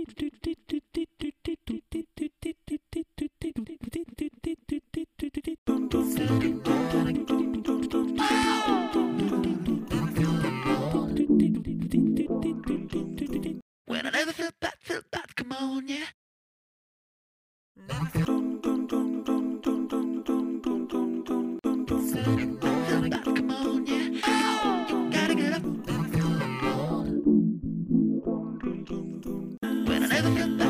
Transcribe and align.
When 0.00 0.06
I 14.06 14.10
never 14.10 14.32
felt 14.32 14.54
bad, 14.60 14.72
felt 14.80 15.04
bad, 15.10 15.36
come 15.36 15.52
on, 15.52 15.86
yeah. 15.86 16.06
Never 17.76 18.06
felt 18.06 18.30
rhythm 30.22 30.69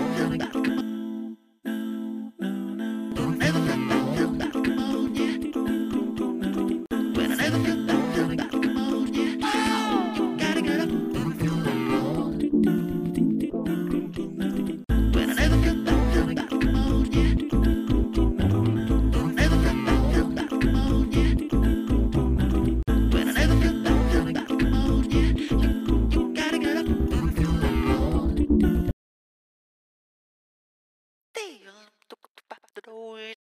tôi 32.75 33.35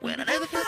When 0.00 0.20
I 0.20 0.24
never 0.24 0.46
felt 0.46 0.67